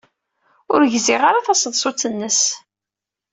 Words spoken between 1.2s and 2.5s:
ara taseḍsut-nnes.